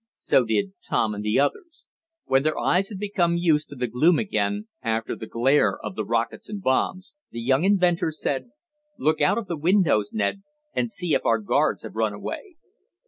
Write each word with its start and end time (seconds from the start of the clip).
So 0.15 0.45
did 0.45 0.71
Tom 0.81 1.13
and 1.13 1.23
the 1.23 1.39
others. 1.39 1.85
When 2.25 2.41
their 2.41 2.57
eyes 2.57 2.89
had 2.89 2.97
become 2.97 3.37
used 3.37 3.69
to 3.69 3.75
the 3.75 3.85
gloom 3.85 4.17
again, 4.17 4.67
after 4.81 5.15
the 5.15 5.27
glare 5.27 5.77
of 5.77 5.93
the 5.93 6.03
rockets 6.03 6.49
and 6.49 6.59
bombs, 6.59 7.13
the 7.29 7.39
young 7.39 7.63
inventor 7.63 8.09
said: 8.09 8.49
"Look 8.97 9.21
out 9.21 9.37
of 9.37 9.45
the 9.45 9.57
windows, 9.59 10.11
Ned, 10.11 10.41
and 10.73 10.89
see 10.89 11.13
if 11.13 11.23
our 11.23 11.37
guards 11.37 11.83
have 11.83 11.93
run 11.93 12.13
away." 12.13 12.55